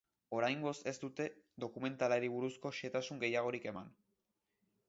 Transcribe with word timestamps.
Oraingoz 0.35 0.71
ez 0.91 0.93
dute 1.03 1.27
dokumentalari 1.65 2.31
buruzko 2.37 2.75
xehetasun 2.79 3.23
gehiagorik 3.25 3.73
eman. 3.75 3.97